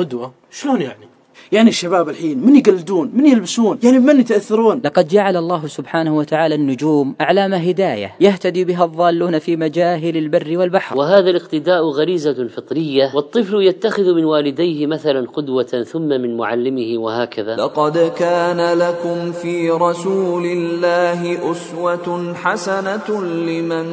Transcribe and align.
قدوة 0.00 0.32
شلون 0.50 0.82
يعني؟ 0.82 1.10
يعني 1.52 1.68
الشباب 1.68 2.08
الحين 2.08 2.46
من 2.46 2.56
يقلدون؟ 2.56 3.10
من 3.14 3.26
يلبسون؟ 3.26 3.78
يعني 3.82 3.98
بمن 3.98 4.20
يتأثرون؟ 4.20 4.80
لقد 4.84 5.08
جعل 5.08 5.36
الله 5.36 5.66
سبحانه 5.66 6.16
وتعالى 6.16 6.54
النجوم 6.54 7.14
أعلام 7.20 7.54
هداية 7.54 8.14
يهتدي 8.20 8.64
بها 8.64 8.84
الضالون 8.84 9.38
في 9.38 9.56
مجاهل 9.56 10.16
البر 10.16 10.58
والبحر. 10.58 10.98
وهذا 10.98 11.30
الاقتداء 11.30 11.84
غريزة 11.84 12.48
فطرية 12.48 13.10
والطفل 13.14 13.62
يتخذ 13.62 14.14
من 14.14 14.24
والديه 14.24 14.86
مثلا 14.86 15.26
قدوة 15.26 15.84
ثم 15.92 16.08
من 16.08 16.36
معلمه 16.36 16.98
وهكذا. 16.98 17.56
لقد 17.56 18.12
كان 18.18 18.78
لكم 18.78 19.32
في 19.32 19.70
رسول 19.70 20.46
الله 20.46 21.52
أسوة 21.52 22.34
حسنة 22.34 23.22
لمن 23.22 23.86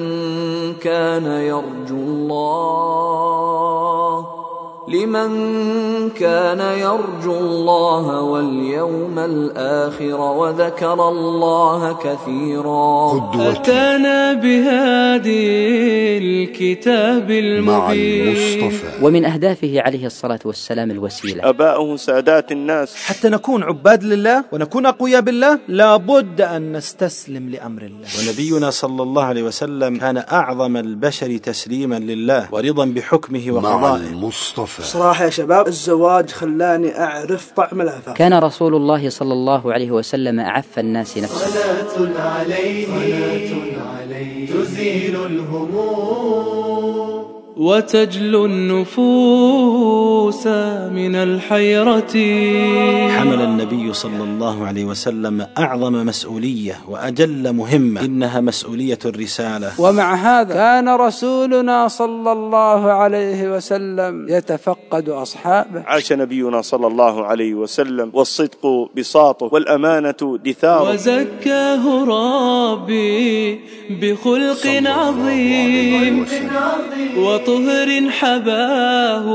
كان 0.73 1.25
يرجو 1.25 1.95
الله. 1.95 3.07
لمن 4.87 5.29
كان 6.09 6.59
يرجو 6.79 7.39
الله 7.39 8.21
واليوم 8.21 9.19
الآخر 9.19 10.21
وذكر 10.21 11.09
الله 11.09 11.93
كثيرا. 11.93 13.31
أتانا 13.35 14.33
بهادي 14.33 15.47
الكتاب 16.17 17.31
مع 17.31 17.91
المبين. 17.91 18.27
المصطفى 18.27 19.05
ومن 19.05 19.25
أهدافه 19.25 19.81
عليه 19.81 20.05
الصلاة 20.05 20.39
والسلام 20.45 20.91
الوسيلة. 20.91 21.49
أباؤه 21.49 21.95
سادات 21.95 22.51
الناس. 22.51 22.95
حتى 22.95 23.29
نكون 23.29 23.63
عباد 23.63 24.03
لله 24.03 24.43
ونكون 24.51 24.85
أقوياء 24.85 25.21
بالله 25.21 25.59
لابد 25.67 26.41
أن 26.41 26.71
نستسلم 26.71 27.49
لأمر 27.49 27.81
الله. 27.81 28.07
ونبينا 28.19 28.69
صلى 28.69 29.03
الله 29.03 29.23
عليه 29.23 29.43
وسلم 29.43 29.97
كان 29.97 30.17
أعظم 30.31 30.77
البشر 30.77 31.37
تسليما 31.37 31.99
لله 31.99 32.47
ورضا 32.51 32.85
بحكمه 32.85 33.51
مع 33.51 33.75
وقضائه. 33.75 34.76
المصطفى 34.77 34.97
صراحة 34.97 35.25
يا 35.25 35.29
شباب 35.29 35.67
الزواج 35.67 36.31
خلاني 36.31 36.99
أعرف 36.99 37.51
طعم 37.55 37.81
العفاف 37.81 38.17
كان 38.17 38.33
رسول 38.33 38.75
الله 38.75 39.09
صلى 39.09 39.33
الله 39.33 39.73
عليه 39.73 39.91
وسلم 39.91 40.39
أعف 40.39 40.79
الناس 40.79 41.17
نفسا 41.17 41.47
صلاة 41.97 42.21
عليه 42.21 42.87
تزيل 44.47 45.15
الهموم. 45.25 46.76
وتجلو 47.57 48.45
النفوس 48.45 50.47
من 50.93 51.15
الحيرة. 51.15 52.13
حمل 53.17 53.41
النبي 53.41 53.93
صلى 53.93 54.23
الله 54.23 54.65
عليه 54.65 54.85
وسلم 54.85 55.47
أعظم 55.57 56.05
مسؤولية 56.05 56.79
وأجل 56.89 57.53
مهمة 57.53 58.01
إنها 58.01 58.41
مسؤولية 58.41 58.99
الرسالة. 59.05 59.81
ومع 59.81 60.15
هذا 60.15 60.53
كان 60.53 60.89
رسولنا 60.89 61.87
صلى 61.87 62.31
الله 62.31 62.91
عليه 62.91 63.55
وسلم 63.55 64.29
يتفقد 64.29 65.09
أصحابه. 65.09 65.83
عاش 65.87 66.13
نبينا 66.13 66.61
صلى 66.61 66.87
الله 66.87 67.25
عليه 67.25 67.53
وسلم 67.53 68.11
والصدق 68.13 68.89
بساطه 68.97 69.49
والأمانة 69.51 70.39
دثاره. 70.45 70.93
وزكاه 70.93 72.05
ربي 72.05 73.59
بخلق 73.89 74.65
عظيم. 74.85 76.25
وطهر 77.47 78.09
حباه 78.09 79.25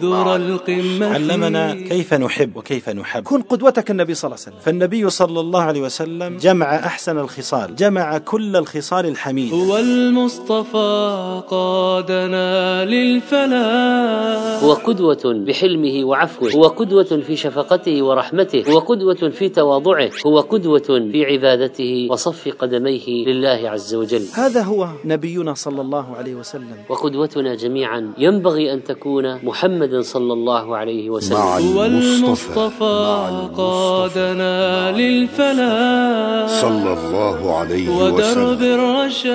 ذر 0.00 0.36
القمة 0.36 1.06
علمنا 1.06 1.74
كيف 1.74 2.14
نحب 2.14 2.56
وكيف 2.56 2.88
نحب. 2.88 3.22
كن 3.22 3.42
قدوتك 3.42 3.90
النبي 3.90 4.14
صلى 4.14 4.28
الله 4.28 4.38
عليه 4.46 4.56
وسلم. 4.56 4.64
فالنبي 4.64 5.10
صلى 5.10 5.40
الله 5.40 5.60
عليه 5.60 5.80
وسلم 5.80 6.36
جمع 6.36 6.76
أحسن 6.76 7.18
الخصال 7.18 7.76
جمع 7.76 8.18
كل 8.18 8.56
الخصال 8.56 9.06
الحميدة 9.06 9.56
هو 9.56 9.78
المصطفى 9.78 11.42
قادنا 11.48 12.84
للفلاح. 12.84 14.62
هو 14.62 14.72
قدوة 14.72 15.44
بحلمه 15.46 16.04
وعفوه 16.04 16.52
هو 16.52 16.62
قدوة 16.62 17.22
في 17.26 17.36
شفقته 17.36 18.02
ورحمته 18.02 18.70
هو 18.70 18.78
قدوة 18.78 19.30
في 19.30 19.48
تواضعه 19.48 20.10
هو 20.26 20.40
قدوة 20.40 21.08
في 21.12 21.24
عبادته 21.24 22.08
وصف 22.10 22.48
قدميه 22.58 23.26
لله 23.26 23.70
عز 23.70 23.94
وجل. 23.94 24.26
هذا 24.34 24.62
هو 24.62 24.88
نبينا 25.04 25.54
صلى 25.54 25.80
الله 25.80 26.16
عليه 26.16 26.34
وسلم. 26.34 26.76
وقدوتنا 26.88 27.54
جميعا 27.54 28.12
ينبغي 28.18 28.72
أن 28.72 28.84
تكون 28.84 29.38
محمدا 29.86 30.02
صلى 30.02 30.32
الله 30.32 30.76
عليه 30.76 31.10
وسلم. 31.10 31.38
هو 31.38 31.84
المصطفى 31.84 33.48
قادنا 33.56 34.92
للفلاح. 34.92 36.60
صلى 36.60 36.92
الله 36.92 37.56
عليه 37.56 37.90
ودرب 37.90 38.58
وسلم 38.58 38.74
الرشاد 38.74 39.32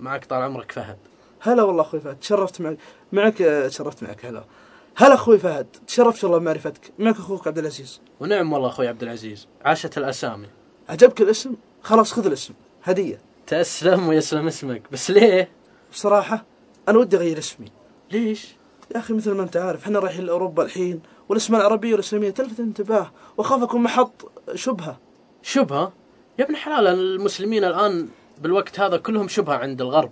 معك 0.00 0.24
طال 0.24 0.42
عمرك 0.42 0.72
فهد. 0.72 0.98
هلا 1.40 1.62
والله 1.62 1.82
أخوي 1.82 2.00
فهد. 2.00 2.16
تشرفت 2.20 2.60
معك. 2.60 2.78
معك 3.12 3.38
تشرفت 3.68 4.02
معك. 4.02 4.26
هلا. 4.26 4.44
هلا 4.96 5.14
أخوي 5.14 5.38
فهد. 5.38 5.66
تشرفت 5.86 6.24
والله 6.24 6.38
بمعرفتك. 6.38 6.92
معك 6.98 7.16
أخوك 7.16 7.46
عبد 7.46 7.58
العزيز. 7.58 8.00
ونعم 8.20 8.52
والله 8.52 8.68
أخوي 8.68 8.88
عبد 8.88 9.02
العزيز. 9.02 9.46
عاشت 9.64 9.98
الأسامي. 9.98 10.46
عجبك 10.88 11.20
الاسم؟ 11.20 11.54
خلاص 11.82 12.12
خذ 12.12 12.26
الاسم. 12.26 12.54
هدية. 12.84 13.20
تسلم 13.46 14.08
ويسلم 14.08 14.46
اسمك. 14.46 14.82
بس 14.92 15.10
ليه؟ 15.10 15.48
بصراحة 15.92 16.44
أنا 16.88 16.98
ودي 16.98 17.16
أغير 17.16 17.38
اسمي. 17.38 17.66
ليش؟ 18.12 18.56
يا 18.94 18.98
أخي 18.98 19.14
مثل 19.14 19.32
ما 19.32 19.42
أنت 19.42 19.56
عارف 19.56 19.82
إحنا 19.84 19.98
رايحين 19.98 20.24
لأوروبا 20.24 20.62
الحين 20.62 21.00
والأسماء 21.28 21.60
العربية 21.60 21.92
والإسلامية 21.92 22.30
تلفت 22.30 22.60
الانتباه 22.60 23.12
وأخاف 23.36 23.62
أكون 23.62 23.82
محط 23.82 24.32
شبهة. 24.54 24.98
شبهة؟ 25.42 25.92
يا 26.38 26.44
ابن 26.44 26.56
حلال 26.56 26.86
المسلمين 26.86 27.64
الآن 27.64 28.08
بالوقت 28.40 28.80
هذا 28.80 28.96
كلهم 28.96 29.28
شبهة 29.28 29.56
عند 29.56 29.80
الغرب. 29.80 30.10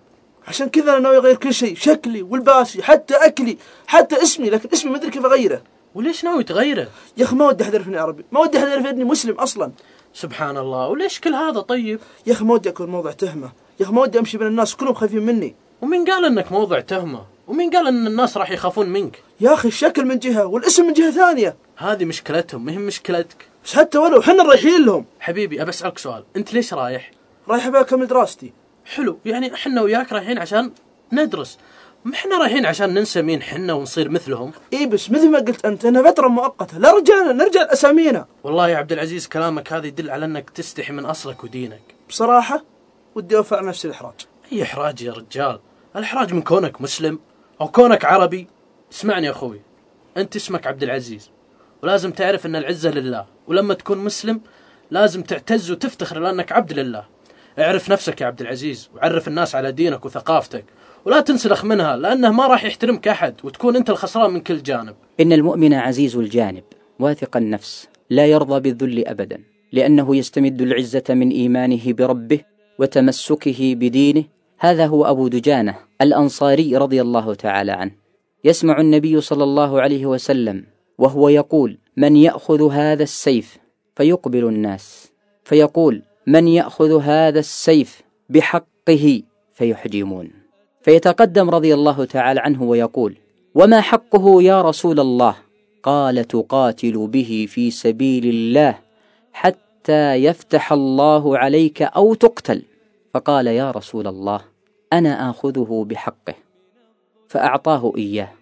عشان 0.48 0.68
كذا 0.68 0.92
أنا 0.92 0.98
ناوي 0.98 1.16
أغير 1.16 1.36
كل 1.36 1.54
شيء 1.54 1.76
شكلي 1.76 2.22
ولباسي 2.22 2.82
حتى 2.82 3.14
أكلي 3.14 3.58
حتى 3.86 4.22
اسمي 4.22 4.50
لكن 4.50 4.68
اسمي 4.72 4.90
ما 4.90 4.96
أدري 4.96 5.10
كيف 5.10 5.24
أغيره. 5.24 5.62
وليش 5.94 6.24
ناوي 6.24 6.44
تغيره؟ 6.44 6.88
يا 7.16 7.24
أخي 7.24 7.36
ما 7.36 7.46
ودي 7.46 7.64
أحد 7.64 7.74
يعرفني 7.74 7.98
عربي 7.98 8.24
ما 8.32 8.40
ودي 8.40 8.58
أحد 8.58 8.68
يعرف 8.68 8.86
إني 8.86 9.04
مسلم 9.04 9.34
أصلا. 9.34 9.72
سبحان 10.14 10.56
الله 10.56 10.88
وليش 10.88 11.20
كل 11.20 11.34
هذا 11.34 11.60
طيب؟ 11.60 12.00
يا 12.26 12.32
أخي 12.32 12.44
ما 12.44 12.54
ودي 12.54 12.68
أكون 12.68 12.90
موضع 12.90 13.10
تهمة 13.10 13.52
يا 13.80 13.84
أخي 13.84 13.92
ما 13.92 14.00
ودي 14.00 14.18
أمشي 14.18 14.38
بين 14.38 14.46
الناس 14.46 14.76
كلهم 14.76 14.94
خايفين 14.94 15.22
مني. 15.22 15.54
ومين 15.82 16.04
قال 16.10 16.24
إنك 16.24 16.52
موضع 16.52 16.80
تهمة؟ 16.80 17.24
ومين 17.48 17.70
قال 17.70 17.86
إن 17.86 18.06
الناس 18.06 18.36
راح 18.36 18.50
يخافون 18.50 18.88
منك؟ 18.88 19.22
يا 19.40 19.54
أخي 19.54 19.68
الشكل 19.68 20.04
من 20.04 20.18
جهة 20.18 20.46
والاسم 20.46 20.86
من 20.86 20.92
جهة 20.92 21.10
ثانية. 21.10 21.56
هذه 21.76 22.04
مشكلتهم 22.04 22.64
مهم 22.64 22.80
مشكلتك. 22.80 23.48
بس 23.64 23.74
حتى 23.74 23.98
ولو 23.98 24.22
حنا 24.22 24.42
رايحين 24.42 24.86
لهم. 24.86 25.04
حبيبي 25.20 25.62
ابى 25.62 25.70
أسألك 25.70 25.98
سؤال 25.98 26.24
أنت 26.36 26.54
ليش 26.54 26.74
رايح؟ 26.74 27.10
رايح 27.48 27.66
أبغى 27.66 27.80
أكمل 27.80 28.06
دراستي. 28.06 28.52
حلو 28.84 29.18
يعني 29.24 29.54
إحنا 29.54 29.82
وياك 29.82 30.12
رايحين 30.12 30.38
عشان 30.38 30.70
ندرس. 31.12 31.58
ما 32.04 32.14
إحنا 32.14 32.38
رايحين 32.38 32.66
عشان 32.66 32.94
ننسى 32.94 33.22
مين 33.22 33.42
حنا 33.42 33.72
ونصير 33.72 34.08
مثلهم. 34.08 34.52
إي 34.72 34.86
بس 34.86 35.10
مثل 35.10 35.30
ما 35.30 35.38
قلت 35.38 35.64
أنت 35.64 35.84
أنها 35.84 36.10
فترة 36.10 36.28
مؤقتة. 36.28 36.78
لا 36.78 36.92
رجعنا 36.92 37.32
نرجع 37.32 37.62
لأسامينا. 37.62 38.26
والله 38.42 38.68
يا 38.68 38.76
عبد 38.76 38.92
العزيز 38.92 39.26
كلامك 39.26 39.72
هذا 39.72 39.86
يدل 39.86 40.10
على 40.10 40.24
إنك 40.24 40.50
تستحي 40.50 40.92
من 40.92 41.04
أصلك 41.04 41.44
ودينك. 41.44 41.94
بصراحة 42.08 42.64
ودي 43.14 43.36
أوفى 43.36 43.54
عن 43.54 43.66
نفسي 43.66 43.88
الإحراج. 43.88 44.14
أي 44.52 44.62
إحراج 44.62 45.02
يا 45.02 45.12
رجال؟ 45.12 45.60
الإحراج 45.96 46.34
من 46.34 46.42
كونك 46.42 46.80
مسلم 46.80 47.18
أو 47.60 47.68
كونك 47.68 48.04
عربي؟ 48.04 48.48
اسمعني 48.92 49.26
يا 49.26 49.30
أخوي. 49.30 49.60
أنت 50.16 50.36
اسمك 50.36 50.66
عبد 50.66 50.82
العزيز 50.82 51.30
ولازم 51.82 52.10
تعرف 52.10 52.46
إن 52.46 52.56
العزة 52.56 52.90
لله. 52.90 53.26
ولما 53.46 53.74
تكون 53.74 53.98
مسلم 53.98 54.40
لازم 54.90 55.22
تعتز 55.22 55.70
وتفتخر 55.70 56.20
لأنك 56.20 56.52
عبد 56.52 56.72
لله. 56.72 57.06
اعرف 57.58 57.88
نفسك 57.88 58.20
يا 58.20 58.26
عبد 58.26 58.40
العزيز 58.40 58.90
وعرف 58.94 59.28
الناس 59.28 59.54
على 59.54 59.72
دينك 59.72 60.04
وثقافتك. 60.04 60.64
ولا 61.06 61.20
تنسلخ 61.20 61.64
منها 61.64 61.96
لأنه 61.96 62.32
ما 62.32 62.46
راح 62.46 62.64
يحترمك 62.64 63.08
أحد 63.08 63.34
وتكون 63.44 63.76
أنت 63.76 63.90
الخسران 63.90 64.30
من 64.30 64.40
كل 64.40 64.62
جانب. 64.62 64.94
إن 65.20 65.32
المؤمن 65.32 65.74
عزيز 65.74 66.16
الجانب 66.16 66.64
واثق 67.00 67.36
النفس 67.36 67.88
لا 68.10 68.26
يرضى 68.26 68.60
بالذل 68.60 69.06
أبدا 69.08 69.40
لأنه 69.72 70.16
يستمد 70.16 70.62
العزة 70.62 71.04
من 71.08 71.30
إيمانه 71.30 71.92
بربه 71.92 72.40
وتمسكه 72.78 73.74
بدينه. 73.74 74.24
هذا 74.58 74.86
هو 74.86 75.04
أبو 75.04 75.28
دجانة 75.28 75.76
الأنصاري 76.00 76.76
رضي 76.76 77.00
الله 77.00 77.34
تعالى 77.34 77.72
عنه. 77.72 77.92
يسمع 78.44 78.80
النبي 78.80 79.20
صلى 79.20 79.44
الله 79.44 79.80
عليه 79.80 80.06
وسلم 80.06 80.64
وهو 80.98 81.28
يقول 81.28 81.78
من 81.96 82.16
يأخذ 82.16 82.72
هذا 82.72 83.02
السيف 83.02 83.58
فيقبل 83.96 84.44
الناس. 84.44 85.12
فيقول 85.44 86.02
من 86.26 86.48
يأخذ 86.48 87.00
هذا 87.02 87.38
السيف 87.38 88.02
بحقه 88.30 89.22
فيحجمون. 89.52 90.43
فيتقدم 90.84 91.50
رضي 91.50 91.74
الله 91.74 92.04
تعالى 92.04 92.40
عنه 92.40 92.62
ويقول 92.62 93.16
وما 93.54 93.80
حقه 93.80 94.42
يا 94.42 94.62
رسول 94.62 95.00
الله؟ 95.00 95.36
قال 95.82 96.24
تقاتل 96.24 97.06
به 97.06 97.46
في 97.48 97.70
سبيل 97.70 98.26
الله 98.26 98.78
حتى 99.32 100.14
يفتح 100.14 100.72
الله 100.72 101.38
عليك 101.38 101.82
أو 101.82 102.14
تقتل. 102.14 102.62
فقال 103.14 103.46
يا 103.46 103.70
رسول 103.70 104.06
الله 104.06 104.40
أنا 104.92 105.30
آخذه 105.30 105.86
بحقه. 105.88 106.34
فأعطاه 107.28 107.92
إياه 107.96 108.32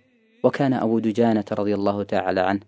وكان 0.42 0.72
أبو 0.72 0.98
دجانة 0.98 1.44
رضي 1.52 1.74
الله 1.74 2.02
تعالى 2.02 2.40
عنه 2.40 2.60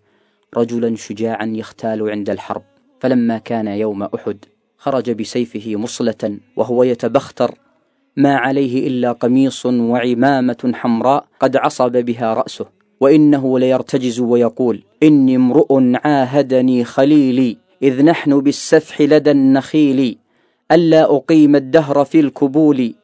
رجلا 0.56 0.96
شجاعا 0.96 1.46
يختال 1.46 2.10
عند 2.10 2.30
الحرب 2.30 2.62
فلما 3.00 3.38
كان 3.38 3.66
يوم 3.66 4.02
أحد 4.02 4.44
خرج 4.78 5.10
بسيفه 5.10 5.76
مصلة 5.76 6.38
وهو 6.56 6.82
يتبختر 6.82 7.54
ما 8.16 8.36
عليه 8.36 8.86
إلا 8.86 9.12
قميص 9.12 9.66
وعمامة 9.66 10.72
حمراء 10.74 11.26
قد 11.40 11.56
عصب 11.56 11.92
بها 11.92 12.34
رأسه 12.34 12.66
وإنه 13.00 13.58
ليرتجز 13.58 14.20
ويقول 14.20 14.82
إني 15.02 15.36
امرؤ 15.36 15.82
عاهدني 15.94 16.84
خليلي 16.84 17.56
إذ 17.82 18.04
نحن 18.04 18.40
بالسفح 18.40 19.00
لدى 19.00 19.30
النخيل 19.30 20.18
ألا 20.72 21.16
أقيم 21.16 21.56
الدهر 21.56 22.04
في 22.04 22.20
الكبول 22.20 22.94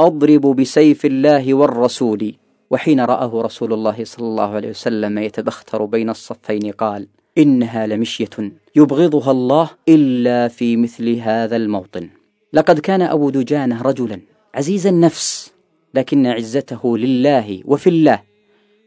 أضرب 0.00 0.56
بسيف 0.56 1.06
الله 1.06 1.54
والرسول. 1.54 2.34
وحين 2.70 3.00
رآه 3.00 3.42
رسول 3.42 3.72
الله 3.72 4.04
صلى 4.04 4.26
الله 4.26 4.48
عليه 4.48 4.70
وسلم 4.70 5.18
يتبختر 5.18 5.84
بين 5.84 6.10
الصفين 6.10 6.70
قال 6.70 7.06
إنها 7.38 7.86
لمشية 7.86 8.52
يبغضها 8.76 9.30
الله 9.30 9.70
إلا 9.88 10.48
في 10.48 10.76
مثل 10.76 11.16
هذا 11.16 11.56
الموطن. 11.56 12.08
لقد 12.52 12.78
كان 12.78 13.02
أبو 13.02 13.30
دجانة 13.30 13.82
رجلا 13.82 14.20
عزيز 14.54 14.86
النفس 14.86 15.52
لكن 15.94 16.26
عزته 16.26 16.98
لله 16.98 17.62
وفي 17.64 17.90
الله 17.90 18.22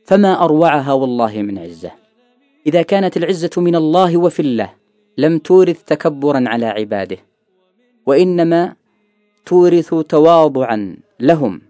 فما 0.04 0.44
أروعها 0.44 0.94
والله 0.94 1.42
من 1.42 1.58
عزة. 1.58 1.92
إذا 2.68 2.82
كانت 2.82 3.18
العزة 3.18 3.52
من 3.58 3.76
الله 3.76 4.18
وفي 4.18 4.40
الله 4.40 4.74
لم 5.18 5.38
تورث 5.38 5.84
تكبرا 5.84 6.44
على 6.48 6.66
عباده 6.66 7.18
وإنما 8.06 8.76
تورث 9.46 9.94
تواضعا 9.94 10.98
لهم. 11.20 11.62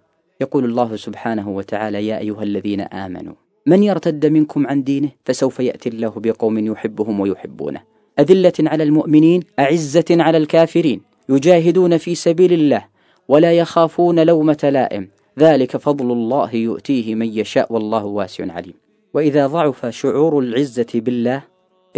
يقول 0.41 0.65
الله 0.65 0.95
سبحانه 0.95 1.49
وتعالى 1.49 2.07
يا 2.07 2.19
أيها 2.19 2.43
الذين 2.43 2.81
آمنوا 2.81 3.33
من 3.65 3.83
يرتد 3.83 4.25
منكم 4.25 4.67
عن 4.67 4.83
دينه 4.83 5.09
فسوف 5.25 5.59
يأتي 5.59 5.89
الله 5.89 6.13
بقوم 6.15 6.57
يحبهم 6.59 7.19
ويحبونه. 7.19 7.81
أذلة 8.19 8.53
على 8.59 8.83
المؤمنين 8.83 9.41
أعزة 9.59 10.05
على 10.11 10.37
الكافرين 10.37 11.01
يجاهدون 11.29 11.97
في 11.97 12.15
سبيل 12.15 12.53
الله 12.53 12.92
ولا 13.27 13.53
يخافون 13.53 14.19
لومة 14.19 14.57
لائم. 14.63 15.09
ذلك 15.39 15.77
فضل 15.77 16.11
الله 16.11 16.55
يؤتيه 16.55 17.15
من 17.15 17.27
يشاء 17.27 17.73
والله 17.73 18.05
واسع 18.05 18.53
عليم. 18.53 18.73
وإذا 19.13 19.47
ضعف 19.47 19.85
شعور 19.85 20.39
العزة 20.39 20.87
بالله 20.95 21.43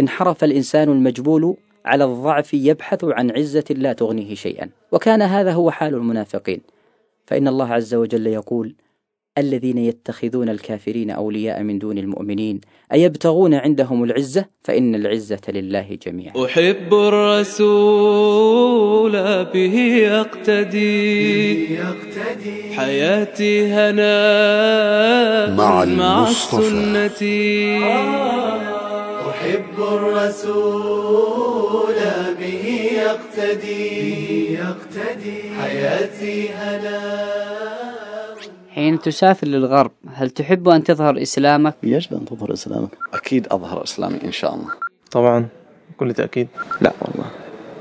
انحرف 0.00 0.44
الإنسان 0.44 0.88
المجبول 0.88 1.56
على 1.84 2.04
الضعف 2.04 2.54
يبحث 2.54 3.04
عن 3.04 3.30
عزة 3.30 3.64
لا 3.70 3.92
تغنيه 3.92 4.34
شيئا. 4.34 4.68
وكان 4.92 5.22
هذا 5.22 5.52
هو 5.52 5.70
حال 5.70 5.94
المنافقين. 5.94 6.60
فإن 7.26 7.48
الله 7.48 7.72
عز 7.72 7.94
وجل 7.94 8.26
يقول 8.26 8.74
الذين 9.38 9.78
يتخذون 9.78 10.48
الكافرين 10.48 11.10
أولياء 11.10 11.62
من 11.62 11.78
دون 11.78 11.98
المؤمنين 11.98 12.60
أيبتغون 12.92 13.54
عندهم 13.54 14.04
العزة؟ 14.04 14.44
فإن 14.62 14.94
العزة 14.94 15.40
لله 15.48 15.98
جميعا. 16.06 16.44
أحب 16.44 16.94
الرسول 16.94 18.32
به 19.44 20.06
اقتدي 20.20 21.78
حياتي 22.76 23.66
هنا 23.66 25.54
مع 25.54 25.54
مع 25.56 25.82
المصطفى. 25.82 26.58
السنة 26.58 27.22
أحب 29.30 29.78
الرسول 29.92 31.14
به 32.40 32.66
يقتدي 32.92 34.52
يقتدي. 34.52 35.40
حياتي 35.60 36.48
هنا 36.48 37.45
حين 38.76 38.98
تسافر 38.98 39.46
للغرب 39.46 39.90
هل 40.08 40.30
تحب 40.30 40.68
أن 40.68 40.84
تظهر 40.84 41.22
إسلامك؟ 41.22 41.76
يجب 41.82 42.14
أن 42.14 42.24
تظهر 42.24 42.52
إسلامك. 42.52 42.90
أكيد 43.14 43.46
أظهر 43.46 43.84
إسلامي 43.84 44.24
إن 44.24 44.32
شاء 44.32 44.54
الله. 44.54 44.70
طبعا 45.10 45.48
بكل 45.90 46.14
تأكيد. 46.14 46.48
لا 46.80 46.92
والله. 47.00 47.30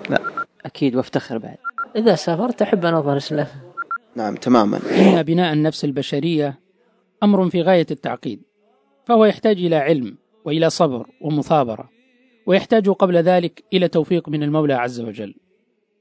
لا. 0.09 0.21
أكيد 0.65 0.95
وافتخر 0.95 1.37
بعد. 1.37 1.57
إذا 1.95 2.15
سافرت 2.15 2.61
أحب 2.61 2.85
أن 2.85 2.93
أظهر 2.93 3.17
إسلام 3.17 3.47
نعم 4.15 4.35
تماما. 4.35 4.79
إن 4.91 5.23
بناء 5.23 5.53
النفس 5.53 5.85
البشرية 5.85 6.59
أمر 7.23 7.49
في 7.49 7.61
غاية 7.61 7.87
التعقيد 7.91 8.41
فهو 9.05 9.25
يحتاج 9.25 9.57
إلى 9.57 9.75
علم 9.75 10.17
وإلى 10.45 10.69
صبر 10.69 11.07
ومثابرة 11.21 11.89
ويحتاج 12.45 12.89
قبل 12.89 13.17
ذلك 13.17 13.63
إلى 13.73 13.87
توفيق 13.87 14.29
من 14.29 14.43
المولى 14.43 14.73
عز 14.73 15.01
وجل. 15.01 15.35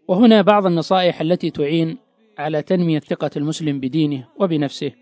وهنا 0.09 0.43
بعض 0.43 0.67
النصائح 0.67 1.21
التي 1.21 1.51
تعين 1.51 1.99
على 2.39 2.63
تنمية 2.63 2.99
ثقة 2.99 3.31
المسلم 3.37 3.81
بدينه 3.81 4.29
وبنفسه 4.41 4.93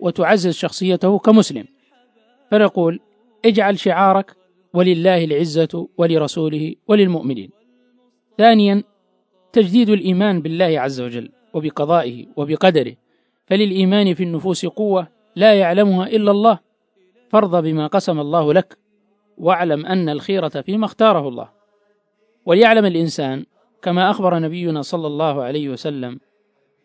وتعزز 0.00 0.54
شخصيته 0.54 1.18
كمسلم. 1.18 1.64
فنقول 2.50 3.00
اجعل 3.44 3.78
شعارك 3.78 4.36
ولله 4.74 5.24
العزة 5.24 5.88
ولرسوله 5.98 6.74
وللمؤمنين. 6.88 7.50
ثانيا 8.38 8.82
تجديد 9.52 9.90
الإيمان 9.90 10.42
بالله 10.42 10.80
عز 10.80 11.00
وجل 11.00 11.30
وبقضائه 11.54 12.26
وبقدره. 12.36 12.94
فللإيمان 13.46 14.14
في 14.14 14.22
النفوس 14.22 14.66
قوة 14.66 15.08
لا 15.36 15.54
يعلمها 15.54 16.06
إلا 16.06 16.30
الله. 16.30 16.58
فارض 17.30 17.62
بما 17.62 17.86
قسم 17.86 18.20
الله 18.20 18.52
لك 18.52 18.78
واعلم 19.38 19.86
أن 19.86 20.08
الخيرة 20.08 20.48
فيما 20.48 20.86
اختاره 20.86 21.28
الله. 21.28 21.48
وليعلم 22.46 22.84
الإنسان 22.84 23.44
كما 23.82 24.10
أخبر 24.10 24.38
نبينا 24.38 24.82
صلى 24.82 25.06
الله 25.06 25.42
عليه 25.42 25.68
وسلم 25.68 26.20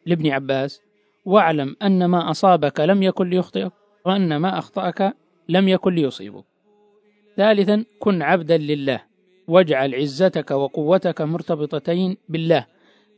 لابن 0.09 0.27
عباس 0.27 0.81
واعلم 1.25 1.75
أن 1.81 2.05
ما 2.05 2.31
أصابك 2.31 2.79
لم 2.79 3.03
يكن 3.03 3.29
ليخطئك 3.29 3.71
وأن 4.05 4.37
ما 4.37 4.59
أخطأك 4.59 5.13
لم 5.49 5.67
يكن 5.67 5.95
ليصيبك. 5.95 6.43
ثالثا 7.37 7.85
كن 7.99 8.21
عبدا 8.21 8.57
لله 8.57 9.01
واجعل 9.47 9.95
عزتك 9.95 10.51
وقوتك 10.51 11.21
مرتبطتين 11.21 12.17
بالله. 12.29 12.65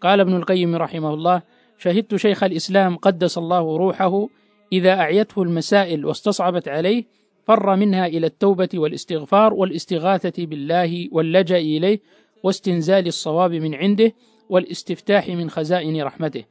قال 0.01 0.19
ابن 0.19 0.35
القيم 0.35 0.75
رحمه 0.75 1.13
الله 1.13 1.41
شهدت 1.77 2.15
شيخ 2.15 2.43
الإسلام 2.43 2.97
قدس 2.97 3.37
الله 3.37 3.77
روحه 3.77 4.27
إذا 4.73 4.99
أعيته 4.99 5.43
المسائل 5.43 6.05
واستصعبت 6.05 6.67
عليه 6.67 7.03
فر 7.47 7.75
منها 7.75 8.05
إلى 8.07 8.27
التوبة 8.27 8.69
والاستغفار 8.73 9.53
والاستغاثة 9.53 10.45
بالله 10.45 11.07
واللجأ 11.11 11.57
إليه 11.57 11.99
واستنزال 12.43 13.07
الصواب 13.07 13.51
من 13.51 13.75
عنده 13.75 14.11
والاستفتاح 14.49 15.27
من 15.29 15.49
خزائن 15.49 16.01
رحمته. 16.01 16.43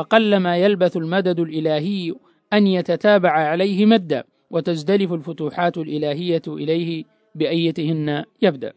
فقلما 0.00 0.56
يلبث 0.56 0.96
المدد 0.96 1.40
الإلهي 1.40 2.14
أن 2.52 2.66
يتتابع 2.66 3.30
عليه 3.30 3.86
مدا 3.86 4.24
وتزدلف 4.50 5.12
الفتوحات 5.12 5.78
الإلهية 5.78 6.42
إليه 6.48 7.04
بأيتهن 7.34 8.24
يبدأ. 8.42 8.72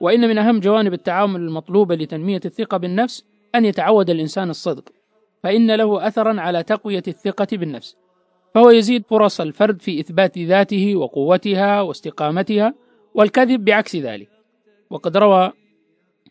وإن 0.00 0.28
من 0.28 0.38
أهم 0.38 0.60
جوانب 0.60 0.92
التعامل 0.92 1.40
المطلوبة 1.40 1.94
لتنمية 1.94 2.40
الثقة 2.44 2.76
بالنفس 2.76 3.24
أن 3.54 3.64
يتعود 3.64 4.10
الإنسان 4.10 4.50
الصدق 4.50 4.84
فإن 5.42 5.74
له 5.74 6.06
أثرا 6.06 6.40
على 6.40 6.62
تقوية 6.62 7.02
الثقة 7.08 7.48
بالنفس. 7.52 7.96
فهو 8.54 8.70
يزيد 8.70 9.04
فرص 9.06 9.40
الفرد 9.40 9.82
في 9.82 10.00
إثبات 10.00 10.38
ذاته 10.38 10.96
وقوتها 10.96 11.80
واستقامتها 11.80 12.74
والكذب 13.14 13.64
بعكس 13.64 13.96
ذلك. 13.96 14.28
وقد 14.90 15.16
روى 15.16 15.52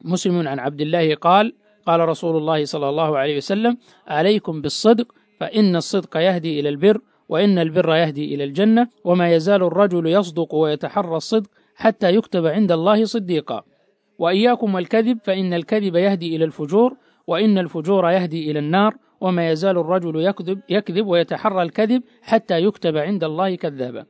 مسلم 0.01 0.47
عن 0.47 0.59
عبد 0.59 0.81
الله 0.81 1.15
قال 1.15 1.53
قال 1.85 1.99
رسول 1.99 2.37
الله 2.37 2.65
صلى 2.65 2.89
الله 2.89 3.17
عليه 3.17 3.37
وسلم 3.37 3.77
عليكم 4.07 4.61
بالصدق 4.61 5.07
فإن 5.39 5.75
الصدق 5.75 6.17
يهدي 6.17 6.59
إلى 6.59 6.69
البر 6.69 7.01
وإن 7.29 7.59
البر 7.59 7.95
يهدي 7.95 8.35
إلى 8.35 8.43
الجنة 8.43 8.87
وما 9.03 9.33
يزال 9.33 9.63
الرجل 9.63 10.07
يصدق 10.07 10.55
ويتحرى 10.55 11.17
الصدق 11.17 11.49
حتى 11.75 12.15
يكتب 12.15 12.45
عند 12.45 12.71
الله 12.71 13.05
صديقا. 13.05 13.63
وإياكم 14.19 14.75
والكذب 14.75 15.19
فإن 15.23 15.53
الكذب 15.53 15.95
يهدي 15.95 16.35
إلى 16.35 16.45
الفجور 16.45 16.95
وإن 17.27 17.57
الفجور 17.57 18.09
يهدي 18.09 18.51
إلى 18.51 18.59
النار 18.59 18.95
وما 19.21 19.51
يزال 19.51 19.77
الرجل 19.77 20.21
يكذب 20.21 20.61
يكذب 20.69 21.07
ويتحرى 21.07 21.61
الكذب 21.61 22.03
حتى 22.21 22.63
يكتب 22.63 22.97
عند 22.97 23.23
الله 23.23 23.55
كذابا. 23.55 24.05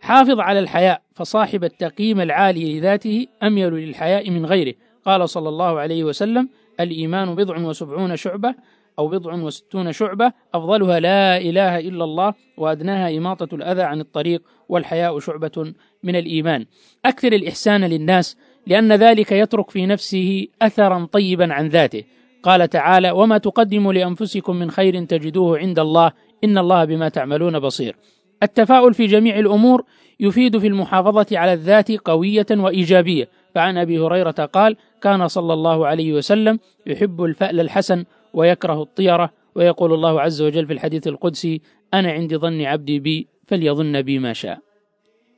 حافظ 0.00 0.40
على 0.40 0.58
الحياء 0.58 1.02
فصاحب 1.14 1.64
التقييم 1.64 2.20
العالي 2.20 2.78
لذاته 2.78 3.26
أميل 3.42 3.72
للحياء 3.72 4.30
من 4.30 4.46
غيره. 4.46 4.74
قال 5.04 5.28
صلى 5.28 5.48
الله 5.48 5.80
عليه 5.80 6.04
وسلم 6.04 6.48
الإيمان 6.82 7.34
بضع 7.34 7.58
وسبعون 7.58 8.16
شعبة 8.16 8.54
أو 8.98 9.08
بضع 9.08 9.34
وستون 9.34 9.92
شعبة 9.92 10.32
أفضلها 10.54 11.00
لا 11.00 11.38
إله 11.38 11.78
إلا 11.78 12.04
الله 12.04 12.34
وأدناها 12.56 13.18
إماطة 13.18 13.54
الأذى 13.54 13.82
عن 13.82 14.00
الطريق 14.00 14.42
والحياء 14.68 15.18
شعبة 15.18 15.74
من 16.02 16.16
الإيمان. 16.16 16.66
أكثر 17.04 17.32
الإحسان 17.32 17.84
للناس 17.84 18.36
لأن 18.66 18.92
ذلك 18.92 19.32
يترك 19.32 19.70
في 19.70 19.86
نفسه 19.86 20.46
أثرا 20.62 21.08
طيبا 21.12 21.52
عن 21.52 21.68
ذاته. 21.68 22.04
قال 22.42 22.68
تعالى 22.68 23.10
وما 23.10 23.38
تقدموا 23.38 23.92
لأنفسكم 23.92 24.56
من 24.56 24.70
خير 24.70 25.04
تجدوه 25.04 25.58
عند 25.58 25.78
الله 25.78 26.12
إن 26.44 26.58
الله 26.58 26.84
بما 26.84 27.08
تعملون 27.08 27.58
بصير. 27.58 27.96
التفاؤل 28.42 28.94
في 28.94 29.06
جميع 29.06 29.38
الأمور 29.38 29.84
يفيد 30.20 30.58
في 30.58 30.66
المحافظة 30.66 31.38
على 31.38 31.52
الذات 31.52 31.92
قوية 31.92 32.46
وإيجابية. 32.50 33.28
فعن 33.54 33.78
أبي 33.78 33.98
هريرة 33.98 34.30
قال 34.30 34.76
كان 35.02 35.28
صلى 35.28 35.52
الله 35.52 35.86
عليه 35.86 36.12
وسلم 36.12 36.58
يحب 36.86 37.24
الفأل 37.24 37.60
الحسن 37.60 38.04
ويكره 38.34 38.82
الطيرة 38.82 39.30
ويقول 39.54 39.92
الله 39.94 40.20
عز 40.20 40.42
وجل 40.42 40.66
في 40.66 40.72
الحديث 40.72 41.06
القدسي 41.06 41.60
أنا 41.94 42.12
عند 42.12 42.36
ظن 42.36 42.62
عبدي 42.62 42.98
بي 42.98 43.26
فليظن 43.46 44.02
بي 44.02 44.18
ما 44.18 44.32
شاء 44.32 44.58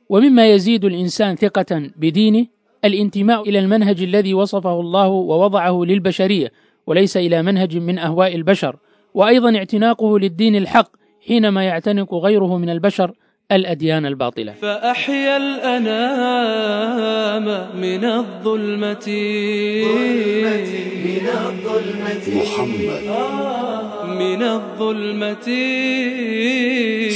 ومما 0.09 0.49
يزيد 0.51 0.85
الإنسان 0.85 1.35
ثقة 1.35 1.89
بدينه 1.95 2.45
الانتماء 2.85 3.49
إلى 3.49 3.59
المنهج 3.59 4.03
الذي 4.03 4.33
وصفه 4.33 4.79
الله 4.79 5.07
ووضعه 5.07 5.83
للبشرية 5.83 6.51
وليس 6.87 7.17
إلى 7.17 7.41
منهج 7.41 7.77
من 7.77 7.99
أهواء 7.99 8.35
البشر. 8.35 8.75
وأيضا 9.13 9.55
اعتناقه 9.55 10.19
للدين 10.19 10.55
الحق 10.55 10.91
حينما 11.27 11.63
يعتنق 11.63 12.13
غيره 12.13 12.57
من 12.57 12.69
البشر 12.69 13.13
الأديان 13.51 14.05
الباطلة. 14.05 14.53
فأحيا 14.61 15.37
الأنام 15.37 15.77
من 17.81 18.05
الظلمة. 18.05 19.07
من 21.05 21.27
الظلمة. 21.27 22.23
محمد. 22.27 23.03
من 24.07 24.43
الظلمة. 24.43 25.47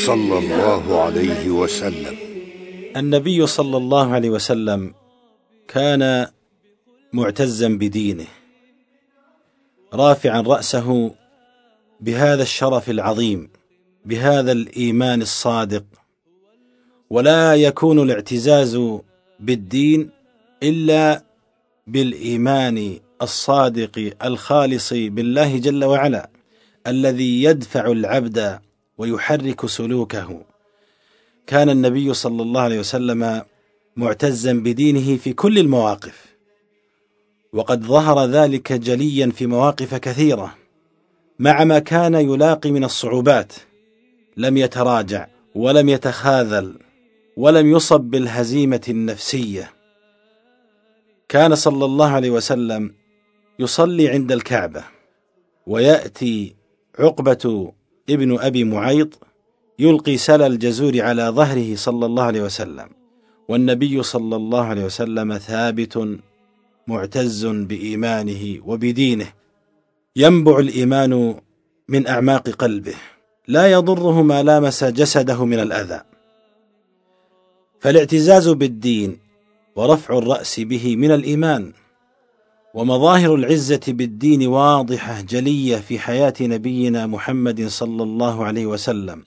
صلى 0.06 0.38
الله 0.38 1.02
عليه 1.02 1.50
وسلم. 1.50 2.16
النبي 2.98 3.48
صلى 3.48 3.78
الله 3.78 4.14
عليه 4.14 4.30
وسلم 4.30 4.94
كان 5.68 6.28
معتزا 7.14 7.68
بدينه 7.68 8.28
رافعا 9.94 10.42
رأسه 10.42 11.12
بهذا 12.02 12.44
الشرف 12.44 12.90
العظيم 12.90 13.50
بهذا 14.06 14.52
الإيمان 14.52 15.22
الصادق. 15.22 15.84
ولا 17.10 17.56
يكون 17.56 18.00
الاعتزاز 18.00 18.80
بالدين 19.40 20.10
إلا 20.64 21.24
بالإيمان 21.88 23.00
الصادق 23.22 24.14
الخالص 24.24 24.94
بالله 24.94 25.58
جل 25.58 25.84
وعلا 25.84 26.30
الذي 26.88 27.44
يدفع 27.44 27.86
العبد 27.86 28.60
ويحرك 28.98 29.66
سلوكه. 29.66 30.42
كان 31.48 31.70
النبي 31.70 32.14
صلى 32.14 32.42
الله 32.42 32.62
عليه 32.62 32.80
وسلم 32.80 33.42
معتزا 33.96 34.54
بدينه 34.54 35.18
في 35.18 35.34
كل 35.34 35.60
المواقف 35.60 36.26
وقد 37.54 37.84
ظهر 37.84 38.26
ذلك 38.26 38.74
جليا 38.74 39.32
في 39.32 39.46
مواقف 39.46 39.96
كثيرة. 39.96 40.56
مع 41.40 41.64
ما 41.64 41.80
كان 41.80 42.14
يلاقي 42.16 42.72
من 42.72 42.84
الصعوبات 42.84 43.54
لم 44.38 44.58
يتراجع 44.58 45.28
ولم 45.56 45.90
يتخاذل. 45.90 46.87
ولم 47.38 47.72
يصب 47.72 48.02
بالهزيمة 48.02 48.82
النفسية. 48.90 49.72
كان 51.30 51.56
صلى 51.56 51.86
الله 51.86 52.10
عليه 52.10 52.30
وسلم 52.30 52.94
يصلي 53.60 54.10
عند 54.10 54.32
الكعبة 54.32 54.84
ويأتي 55.68 56.56
عقبة 57.00 57.74
ابن 58.10 58.40
أبي 58.40 58.64
معيط 58.64 59.20
يلقي 59.80 60.18
سل 60.18 60.42
الجزور 60.42 61.02
على 61.02 61.24
ظهره 61.24 61.76
صلى 61.76 62.06
الله 62.06 62.24
عليه 62.24 62.42
وسلم 62.42 62.90
والنبي 63.50 64.04
صلى 64.04 64.36
الله 64.36 64.64
عليه 64.64 64.86
وسلم 64.86 65.38
ثابت 65.38 66.20
معتز 66.88 67.46
بإيمانه 67.46 68.60
وبدينه. 68.66 69.28
ينبع 70.16 70.60
الإيمان 70.60 71.36
من 71.88 72.08
أعماق 72.08 72.50
قلبه 72.50 72.96
لا 73.48 73.72
يضره 73.72 74.22
ما 74.22 74.44
لامس 74.44 74.84
جسده 74.84 75.46
من 75.46 75.60
الأذى. 75.60 76.02
فالاعتزاز 77.80 78.48
بالدين 78.48 79.20
ورفع 79.76 80.18
الرأس 80.18 80.60
به 80.60 80.96
من 80.96 81.12
الإيمان 81.12 81.74
ومظاهر 82.74 83.36
العزة 83.36 83.82
بالدين 83.88 84.48
واضحة 84.48 85.22
جلية 85.22 85.78
في 85.78 86.00
حياة 86.00 86.34
نبينا 86.42 87.08
محمد 87.08 87.68
صلى 87.68 88.04
الله 88.04 88.46
عليه 88.46 88.66
وسلم. 88.66 89.26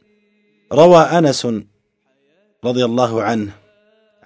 روى 0.72 1.02
أنس 1.02 1.46
رضي 2.64 2.84
الله 2.84 3.22
عنه 3.22 3.52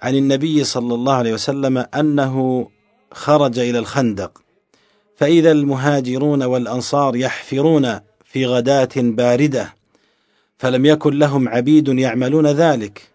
عن 0.01 0.15
النبي 0.15 0.63
صلى 0.63 0.93
الله 0.93 1.13
عليه 1.13 1.33
وسلم 1.33 1.77
أنه 1.77 2.67
خرج 3.11 3.59
إلى 3.59 3.79
الخندق 3.79 4.41
فإذا 5.15 5.51
المهاجرون 5.51 6.43
والأنصار 6.43 7.15
يحفرون 7.15 7.99
في 8.25 8.45
غداة 8.45 8.89
باردة 8.95 9.73
فلم 10.57 10.85
يكن 10.85 11.19
لهم 11.19 11.49
عبيد 11.49 11.87
يعملون 11.87 12.47
ذلك. 12.47 13.14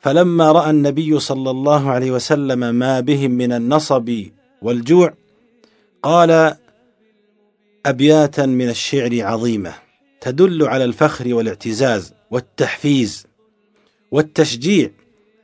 فلما 0.00 0.52
رأى 0.52 0.70
النبي 0.70 1.18
صلى 1.18 1.50
الله 1.50 1.90
عليه 1.90 2.10
وسلم 2.10 2.74
ما 2.74 3.00
بهم 3.00 3.30
من 3.30 3.52
النصب 3.52 4.26
والجوع 4.62 5.14
قال 6.02 6.56
أبياتا 7.86 8.46
من 8.46 8.68
الشعر 8.68 9.22
عظيمة 9.22 9.74
تدل 10.20 10.62
على 10.62 10.84
الفخر 10.84 11.34
والاعتزاز 11.34 12.14
والتحفيز 12.30 13.26
والتشجيع. 14.10 14.90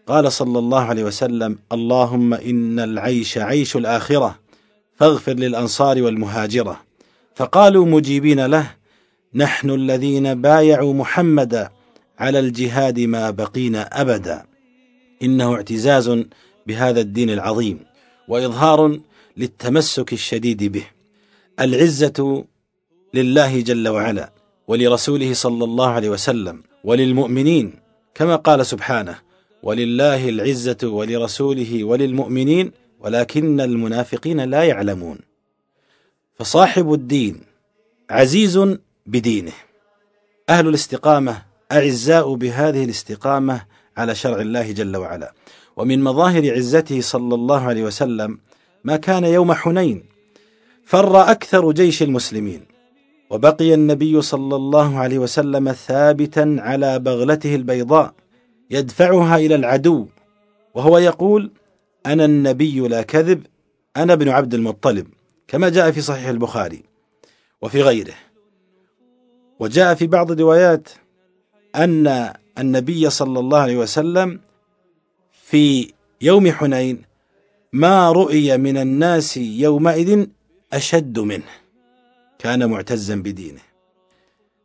قال 0.06 0.32
صلى 0.32 0.58
الله 0.58 0.80
عليه 0.80 1.04
وسلم 1.04 1.58
اللهم 1.72 2.34
إن 2.34 2.80
العيش 2.80 3.38
عيش 3.38 3.76
الآخرة 3.76 4.38
فاغفر 4.96 5.32
للأنصار 5.32 6.02
والمهاجرة. 6.02 6.80
فقالوا 7.34 7.86
مجيبين 7.86 8.46
له 8.46 8.70
نحن 9.34 9.70
الذين 9.70 10.42
بايعوا 10.42 10.94
محمدا 10.94 11.70
على 12.18 12.38
الجهاد 12.38 13.00
ما 13.00 13.30
بقينا 13.30 14.00
أبدا. 14.00 14.46
إنه 15.22 15.54
اعتزاز 15.54 16.24
بهذا 16.66 17.00
الدين 17.00 17.30
العظيم 17.30 17.80
وإظهار 18.28 19.00
للتمسك 19.36 20.12
الشديد 20.12 20.64
به. 20.64 20.86
العزة 21.60 22.44
لله 23.14 23.60
جل 23.60 23.88
وعلا 23.88 24.32
ولرسوله 24.68 25.34
صلى 25.34 25.64
الله 25.64 25.88
عليه 25.88 26.08
وسلم 26.08 26.62
وللمؤمنين 26.84 27.72
كما 28.14 28.36
قال 28.36 28.66
سبحانه 28.66 29.18
ولله 29.62 30.28
العزة 30.28 30.76
ولرسوله 30.82 31.84
وللمؤمنين 31.84 32.72
ولكن 33.00 33.60
المنافقين 33.60 34.40
لا 34.40 34.64
يعلمون 34.64 35.18
فصاحب 36.34 36.92
الدين 36.92 37.40
عزيز 38.10 38.60
بدينه. 39.06 39.52
أهل 40.48 40.68
الاستقامة 40.68 41.42
أعزاء 41.72 42.34
بهذه 42.34 42.84
الاستقامة 42.84 43.64
على 43.96 44.14
شرع 44.14 44.40
الله 44.40 44.72
جل 44.72 44.96
وعلا. 44.96 45.32
ومن 45.76 46.04
مظاهر 46.04 46.54
عزته 46.54 47.00
صلى 47.00 47.34
الله 47.34 47.62
عليه 47.62 47.84
وسلم 47.84 48.38
ما 48.84 48.96
كان 48.96 49.24
يوم 49.24 49.52
حنين 49.52 50.04
فر 50.84 51.30
أكثر 51.30 51.72
جيش 51.72 52.02
المسلمين 52.02 52.66
وبقي 53.30 53.74
النبي 53.74 54.22
صلى 54.22 54.56
الله 54.56 54.98
عليه 54.98 55.18
وسلم 55.18 55.72
ثابتا 55.72 56.56
على 56.58 56.98
بغلته 56.98 57.54
البيضاء 57.54 58.14
يدفعها 58.70 59.36
إلى 59.36 59.54
العدو 59.54 60.06
وهو 60.74 60.98
يقول 60.98 61.50
أنا 62.06 62.24
النبي 62.24 62.80
لا 62.80 63.02
كذب 63.02 63.46
أنا 63.96 64.12
ابن 64.12 64.28
عبد 64.28 64.54
المطلب 64.54 65.06
كما 65.48 65.68
جاء 65.68 65.90
في 65.90 66.00
صحيح 66.00 66.28
البخاري 66.28 66.82
وفي 67.62 67.82
غيره. 67.82 68.14
وجاء 69.60 69.94
في 69.94 70.06
بعض 70.06 70.30
الروايات 70.30 70.88
أن 71.76 72.32
النبي 72.58 73.10
صلى 73.10 73.40
الله 73.40 73.58
عليه 73.58 73.76
وسلم 73.76 74.40
في 75.32 75.92
يوم 76.20 76.50
حنين 76.50 77.02
ما 77.72 78.12
رؤي 78.12 78.56
من 78.56 78.76
الناس 78.76 79.36
يومئذ 79.36 80.26
أشد 80.72 81.18
منه 81.18 81.52
كان 82.38 82.70
معتزا 82.70 83.14
بدينه. 83.14 83.60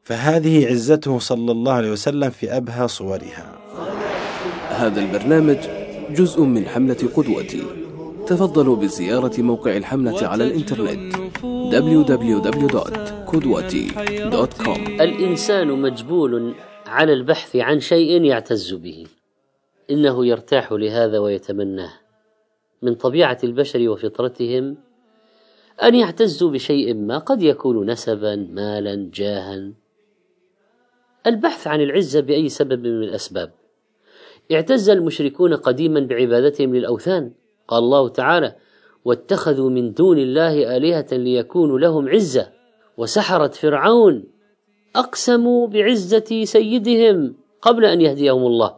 فهذه 0.03 0.67
عزته 0.67 1.19
صلى 1.19 1.51
الله 1.51 1.73
عليه 1.73 1.91
وسلم 1.91 2.29
في 2.29 2.57
أبهى 2.57 2.87
صورها. 2.87 3.59
هذا 4.69 4.99
البرنامج 5.01 5.57
جزء 6.09 6.41
من 6.41 6.67
حملة 6.67 7.09
قدوتي. 7.15 7.63
تفضلوا 8.27 8.75
بزيارة 8.75 9.41
موقع 9.41 9.77
الحملة 9.77 10.27
على 10.27 10.43
الإنترنت 10.43 11.15
كوم 14.65 14.85
الإنسان 14.87 15.67
مجبول 15.67 16.53
على 16.91 17.13
البحث 17.13 17.55
عن 17.55 17.79
شيء 17.79 18.23
يعتز 18.23 18.73
به. 18.73 19.05
إنه 19.91 20.25
يرتاح 20.25 20.71
لهذا 20.71 21.19
ويتمناه. 21.19 21.93
من 22.81 22.95
طبيعة 22.95 23.39
البشر 23.43 23.89
وفطرتهم 23.89 24.77
أن 25.83 25.95
يعتزوا 25.95 26.51
بشيء 26.51 26.93
ما 26.93 27.17
قد 27.17 27.41
يكون 27.41 27.91
نسبا 27.91 28.35
مالا 28.35 29.09
جاها. 29.13 29.71
البحث 31.27 31.67
عن 31.67 31.81
العزة 31.81 32.19
بأي 32.19 32.49
سبب 32.49 32.79
من 32.79 33.03
الأسباب. 33.03 33.51
اعتز 34.51 34.89
المشركون 34.89 35.53
قديما 35.53 35.99
بعبادتهم 35.99 36.75
للأوثان. 36.75 37.31
قال 37.67 37.83
الله 37.83 38.09
تعالى 38.09 38.55
واتخذوا 39.05 39.69
من 39.69 39.93
دون 39.93 40.17
الله 40.17 40.77
آلهة 40.77 41.07
ليكونوا 41.11 41.79
لهم 41.79 42.09
عزة. 42.09 42.51
وسحرة 42.97 43.47
فرعون 43.47 44.23
أقسموا 44.95 45.67
بعزة 45.67 46.43
سيدهم 46.43 47.35
قبل 47.61 47.85
أن 47.85 48.01
يهديهم 48.01 48.45
الله. 48.45 48.75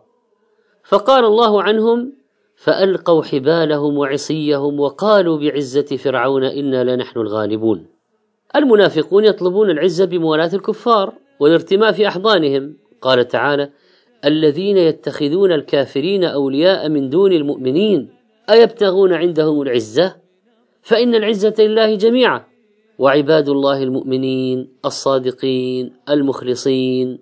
فقال 0.83 1.25
الله 1.25 1.63
عنهم 1.63 2.13
فألقوا 2.55 3.23
حبالهم 3.23 3.97
وعصيهم 3.97 4.79
وقالوا 4.79 5.37
بعزة 5.37 5.97
فرعون 5.97 6.43
إنا 6.43 6.95
لنحن 6.95 7.19
الغالبون. 7.19 7.85
المنافقون 8.55 9.25
يطلبون 9.25 9.69
العزة 9.69 10.05
بموالاة 10.05 10.49
الكفار 10.53 11.13
والارتماء 11.39 11.91
في 11.91 12.07
أحضانهم. 12.07 12.77
قال 13.01 13.27
تعالى 13.27 13.69
الذين 14.25 14.77
يتخذون 14.77 15.51
الكافرين 15.51 16.23
أولياء 16.23 16.89
من 16.89 17.09
دون 17.09 17.31
المؤمنين 17.31 18.09
أيبتغون 18.49 19.13
عندهم 19.13 19.61
العزة؟ 19.61 20.15
فإن 20.81 21.15
العزة 21.15 21.55
لله 21.59 21.95
جميعا. 21.95 22.52
وعباد 22.99 23.49
الله 23.49 23.83
المؤمنين 23.83 24.67
الصادقين 24.85 25.93
المخلصين 26.09 27.19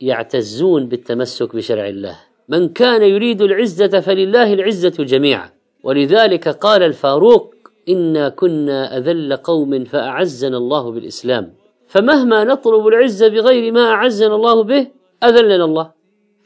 يعتزون 0.00 0.86
بالتمسك 0.88 1.56
بشرع 1.56 1.88
الله. 1.88 2.16
من 2.48 2.68
كان 2.68 3.02
يريد 3.02 3.42
العزة 3.42 4.00
فلله 4.00 4.52
العزة 4.52 5.04
جميعا. 5.04 5.50
ولذلك 5.82 6.48
قال 6.48 6.82
الفاروق 6.82 7.54
إنا 7.88 8.28
كنا 8.28 8.96
أذل 8.96 9.36
قوم 9.36 9.84
فأعزنا 9.84 10.56
الله 10.56 10.90
بالإسلام. 10.90 11.54
فمهما 11.86 12.44
نطلب 12.44 12.86
العزة 12.86 13.28
بغير 13.28 13.72
ما 13.72 13.90
أعزنا 13.90 14.34
الله 14.34 14.62
به 14.62 14.86
أذلنا 15.24 15.64
الله. 15.64 15.90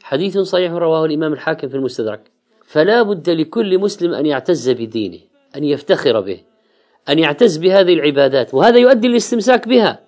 حديث 0.03 0.37
صحيح 0.37 0.71
رواه 0.71 1.05
الإمام 1.05 1.33
الحاكم 1.33 1.67
في 1.67 1.75
المستدرك. 1.75 2.31
فلا 2.65 3.01
بد 3.01 3.29
لكل 3.29 3.79
مسلم 3.79 4.13
أن 4.13 4.25
يعتز 4.25 4.69
بدينه 4.69 5.19
أن 5.55 5.63
يفتخر 5.63 6.21
به. 6.21 6.50
أن 7.09 7.19
يعتز 7.19 7.57
بهذه 7.57 7.93
العبادات 7.93 8.53
وهذا 8.53 8.77
يؤدي 8.77 9.07
الاستمساك 9.07 9.67
بها. 9.67 9.99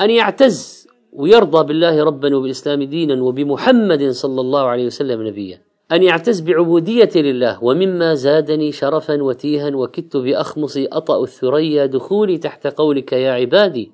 أن 0.00 0.10
يعتز 0.10 0.88
ويرضى 1.12 1.66
بالله 1.66 2.04
ربا 2.04 2.36
وبالإسلام 2.36 2.82
دينا 2.82 3.22
وبمحمد 3.22 4.10
صلى 4.10 4.40
الله 4.40 4.62
عليه 4.62 4.86
وسلم 4.86 5.26
نبيا. 5.26 5.60
أن 5.92 6.02
يعتز 6.02 6.40
بعبودية 6.40 7.10
لله 7.16 7.64
ومما 7.64 8.14
زادني 8.14 8.72
شرفا 8.72 9.22
وتيها 9.22 9.76
وكدت 9.76 10.16
بأخمصي 10.16 10.86
أطأ 10.86 11.22
الثريا 11.22 11.86
دخولي 11.86 12.38
تحت 12.38 12.66
قولك 12.66 13.12
يا 13.12 13.32
عبادي 13.32 13.92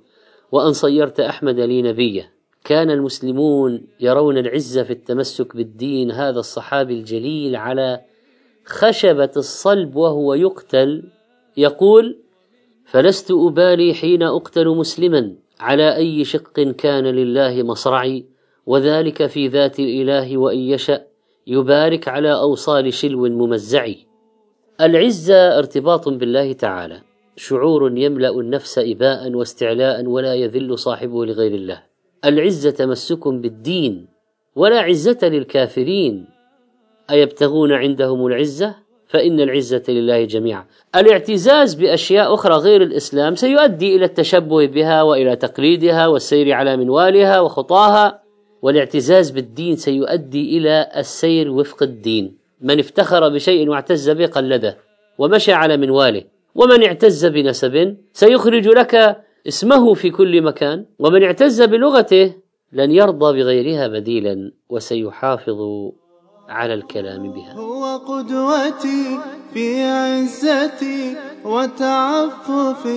وأن 0.53 0.73
صيرت 0.73 1.21
أحمد 1.21 1.61
لي 1.61 1.83
نبيا. 1.83 2.31
كان 2.65 2.91
المسلمون 2.91 3.87
يرون 4.01 4.39
العزة 4.39 4.83
في 4.83 4.93
التمسك 4.93 5.57
بالدين 5.57 6.11
هذا 6.11 6.39
الصحابي 6.39 6.95
الجليل 6.95 7.57
على 7.57 8.01
خشبة 8.65 9.31
الصلب 9.37 9.97
وهو 9.97 10.35
يقتل 10.35 11.03
يقول 11.57 12.19
فلست 12.91 13.31
أبالي 13.31 13.95
حين 13.95 14.23
أقتل 14.23 14.69
مسلما 14.69 15.35
على 15.61 15.97
أي 15.97 16.25
شق 16.25 16.61
كان 16.61 17.05
لله 17.05 17.63
مصرعي 17.63 18.27
وذلك 18.67 19.27
في 19.27 19.49
ذات 19.49 19.81
الإله 19.81 20.39
وإن 20.39 20.59
يشأ 20.59 21.05
يبارك 21.47 22.09
على 22.09 22.33
أوصال 22.33 22.93
شلو 22.93 23.29
ممزع 23.29 23.89
العزة 24.81 25.59
ارتباط 25.59 26.09
بالله 26.09 26.53
تعالى. 26.53 27.03
شعور 27.37 27.99
يملأ 27.99 28.31
النفس 28.31 28.79
إباء 28.79 29.33
واستعلاء 29.33 30.07
ولا 30.07 30.35
يذل 30.35 30.79
صاحبه 30.79 31.27
لغير 31.27 31.55
الله. 31.55 31.83
العزة 32.25 32.71
تمسك 32.71 33.29
بالدين 33.29 34.09
ولا 34.57 34.81
عزة 34.81 35.19
للكافرين. 35.23 36.27
أيبتغون 37.11 37.73
عندهم 37.73 38.27
العزة؟ 38.27 38.75
فإن 39.09 39.41
العزة 39.41 39.83
لله 39.89 40.25
جميعا. 40.25 40.65
الاعتزاز 40.97 41.75
بأشياء 41.75 42.35
أخرى 42.35 42.55
غير 42.55 42.83
الإسلام 42.83 43.35
سيؤدي 43.35 43.97
إلى 43.97 44.05
التشبه 44.05 44.67
بها 44.67 45.03
وإلى 45.03 45.37
تقليدها 45.37 46.07
والسير 46.07 46.53
على 46.53 46.77
منوالها 46.77 47.41
وخطاها 47.41 48.23
والاعتزاز 48.63 49.31
بالدين 49.31 49.77
سيؤدي 49.77 50.59
إلى 50.59 50.89
السير 50.97 51.51
وفق 51.51 51.83
الدين. 51.83 52.39
من 52.61 52.79
افتخر 52.79 53.29
بشيء 53.29 53.69
واعتز 53.69 54.11
به 54.11 54.27
قلده 54.27 54.79
ومشى 55.19 55.53
على 55.53 55.77
منواله 55.77 56.23
ومن 56.55 56.85
اعتز 56.85 57.27
بنسب 57.27 57.97
سيخرج 58.13 58.69
لك 58.69 59.17
اسمه 59.49 59.95
في 59.95 60.11
كل 60.11 60.43
مكان 60.43 60.85
ومن 60.99 61.23
اعتز 61.23 61.63
بلغته 61.63 62.35
لن 62.73 62.91
يرضى 62.91 63.43
بغيرها 63.43 63.89
بديلا 63.89 64.53
وسيحافظ 64.69 65.59
على 66.49 66.75
الكلام 66.75 67.33
بها. 67.33 67.53
هو 67.53 67.97
قدوتي 67.97 69.19
في 69.55 69.85
عزتي 69.85 71.17
وتعففي. 71.45 72.95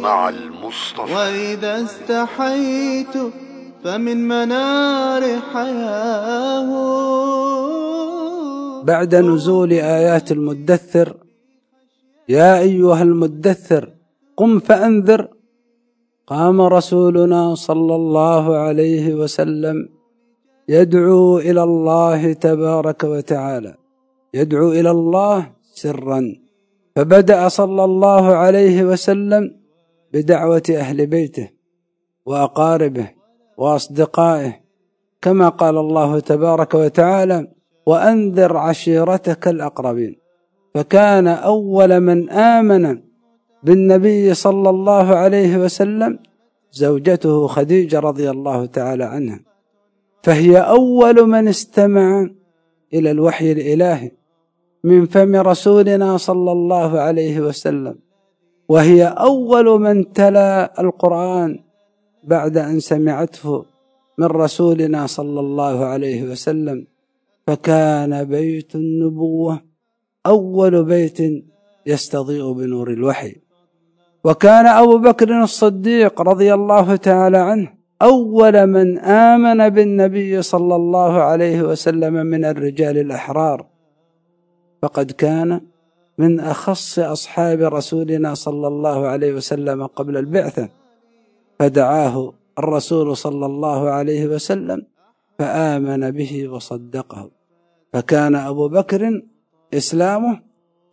مع 0.00 0.28
المصطفى. 0.28 1.14
وإذا 1.14 1.82
استحيت 1.82 3.32
فمن 3.84 4.28
منار 4.28 5.40
حياه. 5.52 6.70
بعد 8.82 9.14
نزول 9.14 9.72
آيات 9.72 10.32
المدثر 10.32 11.16
يا 12.28 12.58
أيها 12.58 13.02
المدثر 13.02 13.88
قم 14.36 14.58
فأنذر 14.58 15.28
قام 16.26 16.60
رسولنا 16.60 17.54
صلى 17.54 17.94
الله 17.94 18.56
عليه 18.56 19.14
وسلم. 19.14 20.03
يدعو 20.68 21.38
إلى 21.38 21.62
الله 21.62 22.32
تبارك 22.32 23.04
وتعالى. 23.04 23.74
يدعو 24.34 24.72
إلى 24.72 24.90
الله 24.90 25.46
سرا. 25.74 26.34
فبدأ 26.96 27.48
صلى 27.48 27.84
الله 27.84 28.24
عليه 28.34 28.84
وسلم 28.84 29.50
بدعوة 30.12 30.62
أهل 30.70 31.06
بيته 31.06 31.48
وأقاربه 32.26 33.10
وأصدقائه. 33.58 34.52
كما 35.22 35.48
قال 35.48 35.78
الله 35.78 36.20
تبارك 36.20 36.74
وتعالى 36.74 37.48
وأنذر 37.86 38.56
عشيرتك 38.56 39.48
الأقربين. 39.48 40.16
فكان 40.74 41.26
أول 41.28 42.00
من 42.00 42.30
آمن 42.30 43.00
بالنبي 43.62 44.34
صلى 44.34 44.70
الله 44.70 45.06
عليه 45.14 45.56
وسلم 45.56 46.18
زوجته 46.72 47.46
خديجة 47.46 48.00
رضي 48.00 48.30
الله 48.30 48.66
تعالى 48.66 49.04
عنها. 49.04 49.53
فهي 50.24 50.58
أول 50.58 51.28
من 51.28 51.48
استمع 51.48 52.30
إلى 52.94 53.10
الوحي 53.10 53.52
الإلهي 53.52 54.10
من 54.84 55.06
فم 55.06 55.36
رسولنا 55.36 56.16
صلى 56.16 56.52
الله 56.52 57.00
عليه 57.00 57.40
وسلم. 57.40 57.98
وهي 58.68 59.04
أول 59.04 59.80
من 59.80 60.12
تلا 60.12 60.80
القرآن 60.80 61.58
بعد 62.24 62.56
أن 62.56 62.80
سمعته 62.80 63.64
من 64.18 64.26
رسولنا 64.26 65.06
صلى 65.06 65.40
الله 65.40 65.84
عليه 65.84 66.22
وسلم. 66.22 66.86
فكان 67.46 68.24
بيت 68.24 68.74
النبوة 68.74 69.60
أول 70.26 70.84
بيت 70.84 71.18
يستضيء 71.86 72.52
بنور 72.52 72.90
الوحي. 72.90 73.36
وكان 74.24 74.66
أبو 74.66 74.98
بكر 74.98 75.42
الصديق 75.42 76.20
رضي 76.20 76.54
الله 76.54 76.96
تعالى 76.96 77.38
عنه 77.38 77.83
أول 78.02 78.66
من 78.66 78.98
آمن 78.98 79.68
بالنبي 79.68 80.42
صلى 80.42 80.76
الله 80.76 81.22
عليه 81.22 81.62
وسلم 81.62 82.14
من 82.14 82.44
الرجال 82.44 82.98
الأحرار. 82.98 83.66
فقد 84.82 85.10
كان 85.10 85.60
من 86.18 86.40
أخص 86.40 86.98
أصحاب 86.98 87.60
رسولنا 87.60 88.34
صلى 88.34 88.66
الله 88.66 89.06
عليه 89.06 89.32
وسلم 89.32 89.86
قبل 89.86 90.16
البعثة. 90.16 90.68
فدعاه 91.58 92.32
الرسول 92.58 93.16
صلى 93.16 93.46
الله 93.46 93.90
عليه 93.90 94.26
وسلم 94.26 94.82
فآمن 95.38 96.10
به 96.10 96.48
وصدقه. 96.48 97.30
فكان 97.92 98.34
أبو 98.34 98.68
بكر 98.68 99.22
إسلامه 99.74 100.40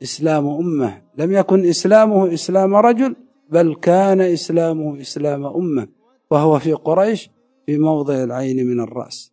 إسلام 0.04 0.48
أمة. 0.48 1.02
لم 1.18 1.32
يكن 1.32 1.66
إسلامه 1.66 2.34
إسلام 2.34 2.76
رجل 2.76 3.16
بل 3.50 3.76
كان 3.76 4.22
إسلامه 4.22 5.02
إسلام 5.02 5.46
أمة. 5.46 6.01
وهو 6.32 6.60
في 6.60 6.74
قريش 6.74 7.30
في 7.66 7.78
موضع 7.78 8.24
العين 8.24 8.68
من 8.68 8.80
الرأس. 8.80 9.32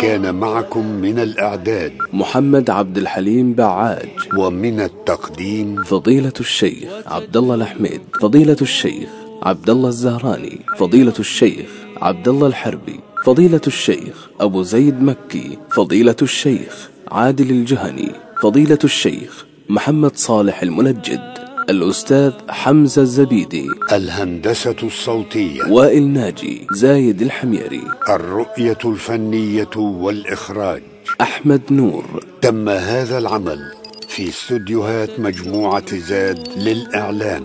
كان 0.00 0.34
معكم 0.34 0.86
من 0.86 1.18
الإعداد. 1.18 1.92
محمد 2.12 2.70
عبد 2.70 2.98
الحليم 2.98 3.54
بعاج 3.54 4.08
ومن 4.38 4.80
التقديم. 4.80 5.82
فضيلة 5.82 6.32
الشيخ 6.40 6.88
عبد 7.06 7.36
الله 7.36 7.54
الحميد 7.54 8.00
فضيلة 8.20 8.56
الشيخ 8.62 9.08
عبد 9.42 9.70
الله 9.70 9.88
الزهراني. 9.88 10.60
فضيلة 10.78 11.14
الشيخ 11.18 11.66
عبد 12.02 12.28
الله 12.28 12.46
الحربي. 12.46 13.00
فضيلة 13.24 13.60
الشيخ 13.66 14.28
أبو 14.40 14.62
زيد 14.62 15.02
مكي 15.02 15.58
فضيلة 15.70 16.16
الشيخ 16.22 16.90
عادل 17.08 17.50
الجهني 17.50 18.12
فضيلة 18.42 18.78
الشيخ 18.84 19.46
محمد 19.68 20.16
صالح 20.16 20.62
المنجد 20.62 21.34
الأستاذ 21.70 22.32
حمزة 22.48 23.02
الزبيدي. 23.02 23.68
الهندسة 23.92 24.76
الصوتية. 24.82 25.64
وائل 25.70 26.08
ناجي 26.08 26.66
زايد 26.72 27.22
الحميري. 27.22 27.82
الرؤية 28.08 28.78
الفنية 28.84 29.76
والإخراج. 29.76 30.82
أحمد 31.20 31.62
نور. 31.70 32.04
تم 32.42 32.68
هذا 32.68 33.18
العمل 33.18 33.72
في 34.08 34.28
استوديوهات 34.28 35.20
مجموعة 35.20 35.96
زاد 35.96 36.48
للإعلام. 36.56 37.44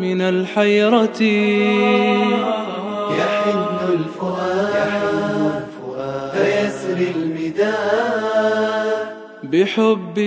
من 0.00 0.20
الحيرة 0.20 1.22
يحن 3.18 3.58
الفؤاد. 3.88 4.55
بحب 9.52 10.18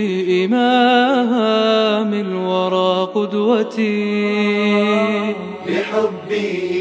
إمام 0.46 2.12
الورى 2.14 2.92
قدوتي. 3.16 4.00
بحب 5.68 6.30